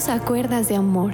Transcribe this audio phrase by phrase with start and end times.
[0.00, 1.12] Dios a cuerdas de amor.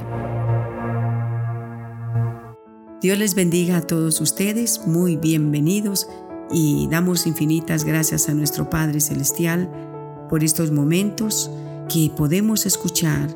[3.02, 6.06] Dios les bendiga a todos ustedes, muy bienvenidos
[6.52, 9.68] y damos infinitas gracias a nuestro Padre Celestial
[10.30, 11.50] por estos momentos
[11.92, 13.34] que podemos escuchar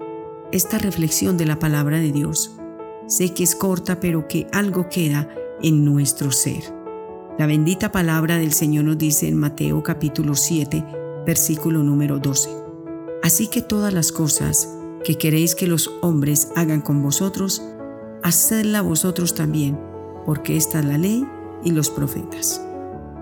[0.52, 2.56] esta reflexión de la palabra de Dios.
[3.08, 5.28] Sé que es corta, pero que algo queda
[5.62, 6.62] en nuestro ser.
[7.40, 10.84] La bendita palabra del Señor nos dice en Mateo capítulo 7,
[11.26, 12.50] versículo número 12.
[13.24, 17.62] Así que todas las cosas que queréis que los hombres hagan con vosotros,
[18.22, 19.78] hacedla vosotros también,
[20.26, 21.26] porque esta es la ley
[21.64, 22.60] y los profetas.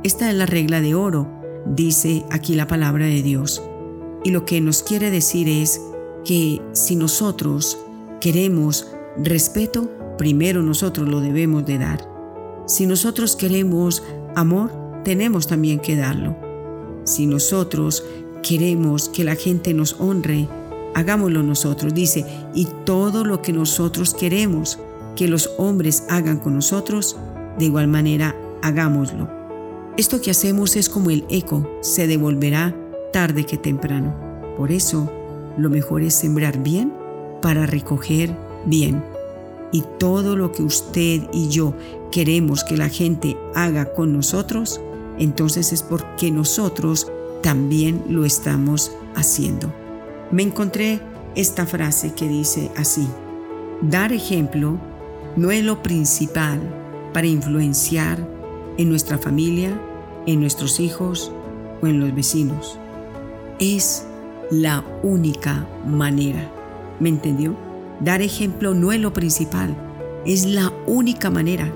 [0.03, 1.29] Esta es la regla de oro,
[1.67, 3.63] dice aquí la palabra de Dios.
[4.25, 5.81] Y lo que nos quiere decir es
[6.25, 7.79] que si nosotros
[8.21, 12.09] queremos respeto, primero nosotros lo debemos de dar.
[12.67, 14.03] Si nosotros queremos
[14.37, 14.71] amor,
[15.05, 16.37] tenemos también que darlo.
[17.05, 18.05] Si nosotros
[18.43, 20.49] queremos que la gente nos honre,
[20.99, 21.95] hagámoslo nosotros.
[21.95, 24.79] Dice, y todo lo que nosotros queremos
[25.17, 27.17] que los hombres hagan con nosotros,
[27.59, 29.29] de igual manera hagámoslo.
[29.97, 32.75] Esto que hacemos es como el eco, se devolverá
[33.13, 34.15] tarde que temprano.
[34.57, 35.11] Por eso,
[35.57, 36.93] lo mejor es sembrar bien
[37.43, 39.03] para recoger bien.
[39.73, 41.75] Y todo lo que usted y yo
[42.11, 44.81] queremos que la gente haga con nosotros,
[45.19, 47.09] entonces es porque nosotros
[47.43, 49.73] también lo estamos haciendo.
[50.31, 51.01] Me encontré
[51.35, 53.09] esta frase que dice así,
[53.81, 54.79] dar ejemplo
[55.37, 56.61] no es lo principal
[57.15, 58.19] para influenciar
[58.77, 59.81] en nuestra familia,
[60.27, 61.33] en nuestros hijos
[61.81, 62.79] o en los vecinos.
[63.59, 64.05] Es
[64.51, 66.51] la única manera.
[67.01, 67.57] ¿Me entendió?
[68.01, 69.75] Dar ejemplo no es lo principal,
[70.27, 71.73] es la única manera,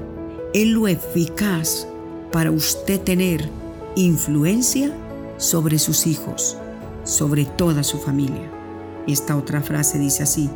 [0.53, 1.87] es lo eficaz
[2.31, 3.49] para usted tener
[3.97, 4.93] influencia
[5.39, 6.57] sobre sus hijos,
[7.05, 8.51] sobre toda su familia.
[9.07, 10.49] Esta otra frase dice así,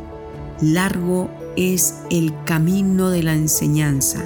[0.61, 4.23] largo es el camino de la enseñanza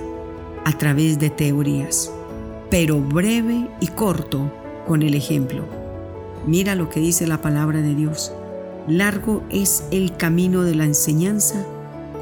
[0.66, 2.12] a través de teorías,
[2.70, 4.52] pero breve y corto
[4.88, 5.66] con el ejemplo.
[6.46, 8.32] Mira lo que dice la palabra de Dios.
[8.88, 11.66] Largo es el camino de la enseñanza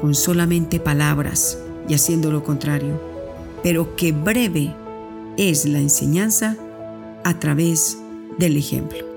[0.00, 1.58] con solamente palabras
[1.88, 3.00] y haciendo lo contrario,
[3.62, 4.74] pero que breve
[5.36, 6.56] es la enseñanza
[7.24, 7.98] a través
[8.38, 9.09] del ejemplo.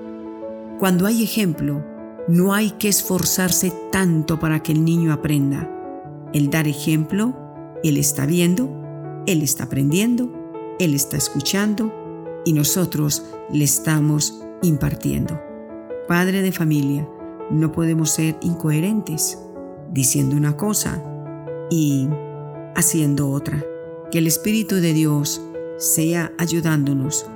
[0.78, 1.84] Cuando hay ejemplo,
[2.26, 5.70] no hay que esforzarse tanto para que el niño aprenda.
[6.32, 7.34] El dar ejemplo,
[7.84, 8.68] él está viendo,
[9.26, 10.32] él está aprendiendo,
[10.78, 11.92] él está escuchando
[12.44, 15.40] y nosotros le estamos impartiendo.
[16.08, 17.08] Padre de familia,
[17.50, 19.38] no podemos ser incoherentes,
[19.92, 21.02] diciendo una cosa
[21.70, 22.08] y
[22.74, 23.62] haciendo otra.
[24.10, 25.40] Que el Espíritu de Dios
[25.78, 27.26] sea ayudándonos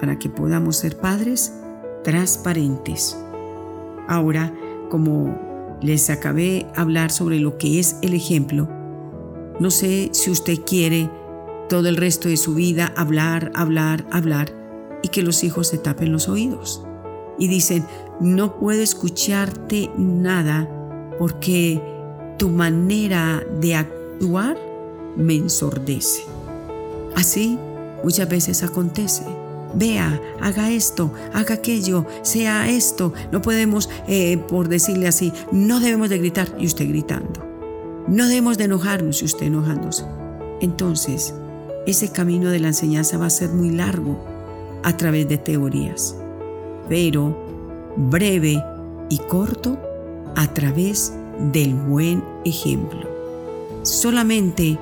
[0.00, 1.52] para que podamos ser padres
[2.06, 3.18] transparentes.
[4.06, 4.54] Ahora,
[4.90, 8.68] como les acabé hablar sobre lo que es el ejemplo,
[9.58, 11.10] no sé si usted quiere
[11.68, 14.52] todo el resto de su vida hablar, hablar, hablar
[15.02, 16.86] y que los hijos se tapen los oídos.
[17.40, 17.84] Y dicen,
[18.20, 20.70] no puedo escucharte nada
[21.18, 21.82] porque
[22.38, 24.56] tu manera de actuar
[25.16, 26.22] me ensordece.
[27.16, 27.58] Así
[28.04, 29.24] muchas veces acontece
[29.76, 33.12] vea, haga esto, haga aquello, sea esto.
[33.32, 37.44] No podemos, eh, por decirle así, no debemos de gritar y usted gritando.
[38.08, 40.04] No debemos de enojarnos y usted enojándose.
[40.60, 41.34] Entonces,
[41.86, 44.18] ese camino de la enseñanza va a ser muy largo
[44.82, 46.16] a través de teorías,
[46.88, 47.36] pero
[47.96, 48.62] breve
[49.08, 49.78] y corto
[50.34, 51.12] a través
[51.52, 53.08] del buen ejemplo.
[53.82, 54.78] Solamente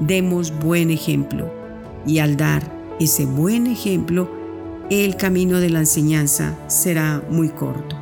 [0.00, 1.50] demos buen ejemplo
[2.06, 4.28] y al dar ese buen ejemplo,
[4.90, 7.96] el camino de la enseñanza será muy corto.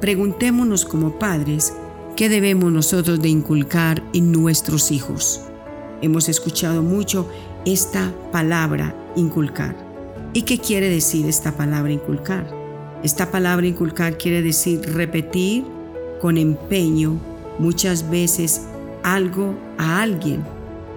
[0.00, 1.74] Preguntémonos como padres
[2.14, 5.40] qué debemos nosotros de inculcar en nuestros hijos.
[6.02, 7.28] Hemos escuchado mucho
[7.64, 9.74] esta palabra inculcar.
[10.32, 12.46] ¿Y qué quiere decir esta palabra inculcar?
[13.02, 15.64] Esta palabra inculcar quiere decir repetir
[16.20, 17.18] con empeño
[17.58, 18.62] muchas veces
[19.02, 20.44] algo a alguien.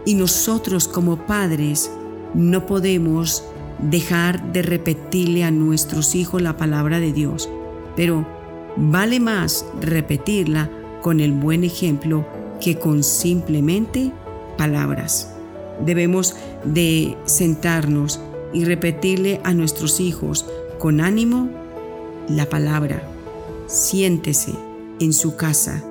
[0.06, 1.90] Y nosotros como padres
[2.34, 3.44] no podemos
[3.82, 7.50] dejar de repetirle a nuestros hijos la palabra de Dios,
[7.96, 8.26] pero
[8.76, 10.70] vale más repetirla
[11.02, 12.26] con el buen ejemplo
[12.60, 14.12] que con simplemente
[14.58, 15.34] palabras.
[15.86, 16.36] Debemos
[16.66, 18.20] de sentarnos
[18.54, 20.46] y repetirle a nuestros hijos
[20.78, 21.50] con ánimo
[22.28, 23.02] la palabra.
[23.68, 24.54] Siéntese
[25.00, 25.84] en su casa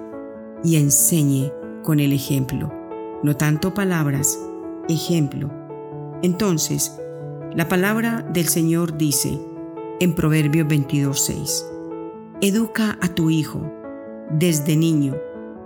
[0.62, 1.52] y enseñe
[1.82, 2.72] con el ejemplo.
[3.22, 4.38] No tanto palabras,
[4.88, 5.50] ejemplo.
[6.22, 6.92] Entonces,
[7.58, 9.36] la palabra del Señor dice
[9.98, 11.66] en Proverbios 22:6,
[12.40, 13.68] Educa a tu hijo
[14.30, 15.16] desde niño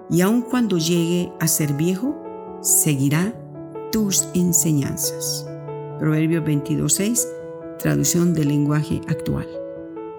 [0.09, 2.17] y aun cuando llegue a ser viejo,
[2.63, 3.35] seguirá
[3.93, 5.47] tus enseñanzas.
[5.99, 7.27] Proverbios 22.6,
[7.79, 9.47] traducción del lenguaje actual.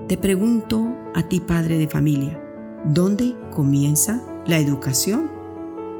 [0.07, 2.39] Te pregunto a ti, padre de familia,
[2.85, 5.31] ¿dónde comienza la educación?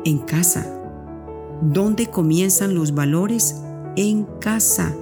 [0.05, 0.67] En casa.
[1.63, 3.63] ¿Dónde comienzan los valores?
[3.95, 4.93] En casa.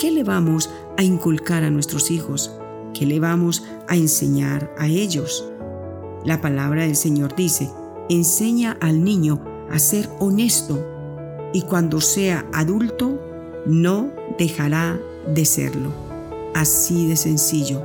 [0.00, 2.58] ¿Qué le vamos a inculcar a nuestros hijos?
[2.94, 5.44] ¿Qué le vamos a enseñar a ellos?
[6.24, 7.68] La palabra del Señor dice,
[8.08, 10.82] enseña al niño a ser honesto
[11.52, 13.20] y cuando sea adulto
[13.66, 14.98] no dejará
[15.34, 15.90] de serlo.
[16.54, 17.82] Así de sencillo.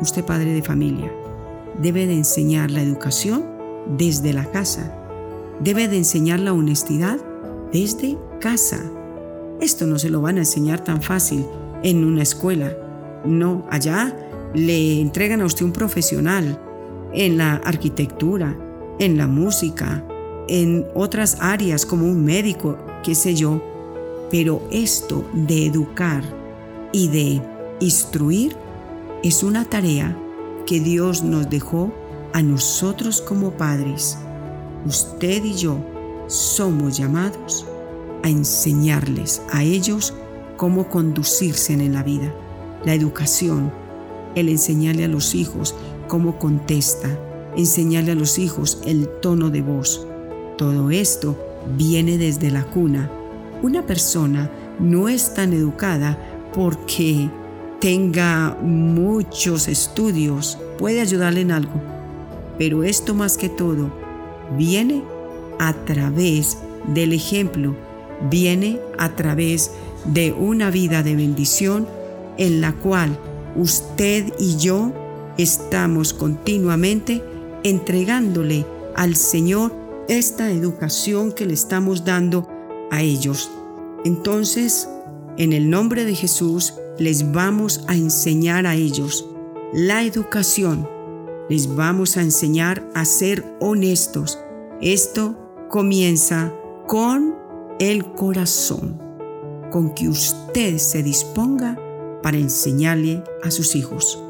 [0.00, 1.12] Usted padre de familia
[1.78, 3.44] debe de enseñar la educación
[3.98, 4.94] desde la casa.
[5.60, 7.20] Debe de enseñar la honestidad
[7.70, 8.80] desde casa.
[9.60, 11.44] Esto no se lo van a enseñar tan fácil
[11.82, 12.72] en una escuela.
[13.24, 14.16] No, allá
[14.54, 16.60] le entregan a usted un profesional
[17.12, 18.56] en la arquitectura,
[18.98, 20.04] en la música,
[20.48, 23.60] en otras áreas como un médico, qué sé yo.
[24.30, 26.22] Pero esto de educar
[26.92, 27.42] y de
[27.80, 28.56] instruir
[29.22, 30.16] es una tarea
[30.66, 31.92] que Dios nos dejó
[32.32, 34.18] a nosotros como padres.
[34.86, 35.78] Usted y yo
[36.28, 37.66] somos llamados
[38.22, 40.14] a enseñarles a ellos
[40.56, 42.34] cómo conducirse en la vida.
[42.84, 43.72] La educación,
[44.34, 45.74] el enseñarle a los hijos
[46.06, 47.08] cómo contesta,
[47.56, 50.06] enseñarle a los hijos el tono de voz.
[50.56, 51.36] Todo esto
[51.76, 53.10] viene desde la cuna.
[53.62, 56.18] Una persona no es tan educada
[56.54, 57.30] porque
[57.80, 61.80] tenga muchos estudios, puede ayudarle en algo,
[62.58, 63.92] pero esto más que todo
[64.56, 65.02] viene
[65.58, 66.58] a través
[66.92, 67.76] del ejemplo,
[68.30, 69.72] viene a través
[70.04, 71.86] de una vida de bendición
[72.36, 73.18] en la cual
[73.56, 74.92] usted y yo
[75.36, 77.22] estamos continuamente
[77.62, 79.72] entregándole al Señor
[80.08, 82.48] esta educación que le estamos dando
[82.90, 83.50] a ellos.
[84.04, 84.88] Entonces,
[85.36, 89.28] en el nombre de Jesús, les vamos a enseñar a ellos
[89.72, 90.88] la educación.
[91.48, 94.38] Les vamos a enseñar a ser honestos.
[94.80, 95.36] Esto
[95.68, 96.52] comienza
[96.86, 97.37] con
[97.78, 99.00] el corazón,
[99.70, 101.78] con que usted se disponga
[102.22, 104.22] para enseñarle a sus hijos.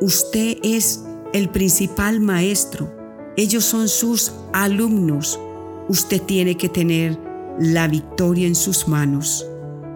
[0.00, 2.92] Usted es el principal maestro.
[3.36, 5.38] Ellos son sus alumnos.
[5.88, 7.18] Usted tiene que tener
[7.58, 9.46] la victoria en sus manos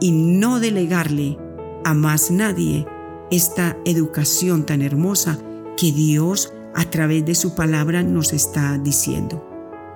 [0.01, 1.39] y no delegarle
[1.85, 2.87] a más nadie
[3.31, 5.39] esta educación tan hermosa
[5.77, 9.49] que Dios a través de su palabra nos está diciendo.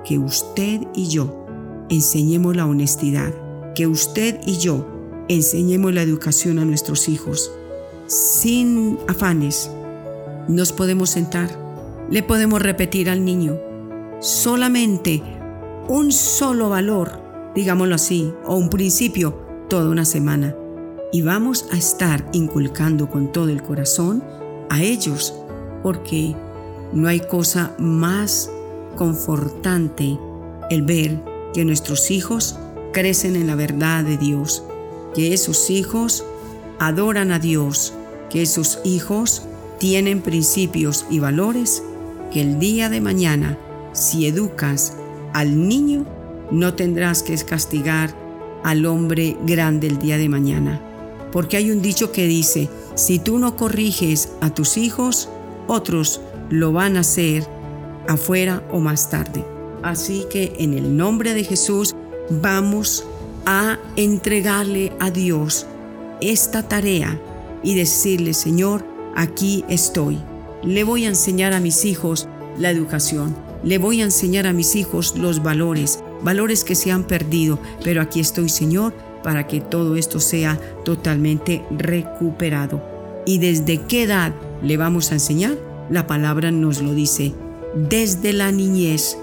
[0.05, 1.46] Que usted y yo
[1.89, 3.33] enseñemos la honestidad,
[3.75, 4.87] que usted y yo
[5.29, 7.53] enseñemos la educación a nuestros hijos,
[8.07, 9.71] sin afanes,
[10.49, 11.51] nos podemos sentar,
[12.11, 13.59] le podemos repetir al niño
[14.21, 15.23] solamente
[15.89, 17.21] un solo valor,
[17.55, 19.39] digámoslo así, o un principio
[19.69, 20.55] toda una semana.
[21.13, 24.23] Y vamos a estar inculcando con todo el corazón
[24.69, 25.35] a ellos,
[25.83, 26.35] porque
[26.93, 28.51] no hay cosa más
[28.97, 30.19] confortante
[30.71, 32.59] el ver que nuestros hijos
[32.93, 34.63] crecen en la verdad de Dios,
[35.15, 36.23] que esos hijos
[36.79, 37.95] adoran a Dios,
[38.29, 39.41] que esos hijos
[39.79, 41.83] tienen principios y valores
[42.31, 43.59] que el día de mañana,
[43.95, 44.99] si educas
[45.33, 46.05] al niño,
[46.51, 48.15] no tendrás que castigar
[48.63, 50.83] al hombre grande el día de mañana.
[51.33, 55.31] Porque hay un dicho que dice, si tú no corriges a tus hijos,
[55.69, 57.49] otros lo van a hacer
[58.07, 59.56] afuera o más tarde.
[59.83, 61.95] Así que en el nombre de Jesús
[62.31, 63.07] vamos
[63.45, 65.67] a entregarle a Dios
[66.21, 67.21] esta tarea
[67.63, 70.19] y decirle, Señor, aquí estoy.
[70.63, 72.29] Le voy a enseñar a mis hijos
[72.59, 73.37] la educación.
[73.63, 78.01] Le voy a enseñar a mis hijos los valores, valores que se han perdido, pero
[78.01, 78.93] aquí estoy, Señor,
[79.23, 82.81] para que todo esto sea totalmente recuperado.
[83.27, 85.57] ¿Y desde qué edad le vamos a enseñar?
[85.91, 87.35] La palabra nos lo dice.
[87.75, 89.19] Desde la niñez.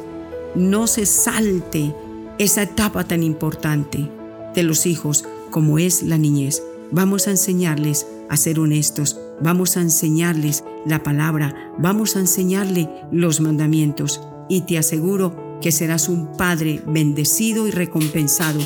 [0.55, 1.95] No se salte
[2.37, 4.09] esa etapa tan importante
[4.53, 6.63] de los hijos como es la niñez.
[6.91, 13.41] Vamos a enseñarles a ser honestos, vamos a enseñarles la palabra, vamos a enseñarle los
[13.41, 18.59] mandamientos y te aseguro que serás un Padre bendecido y recompensado,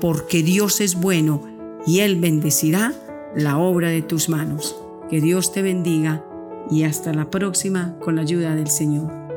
[0.00, 1.42] porque Dios es bueno
[1.86, 2.94] y Él bendecirá
[3.36, 4.76] la obra de tus manos.
[5.08, 6.24] Que Dios te bendiga
[6.70, 9.27] y hasta la próxima con la ayuda del Señor.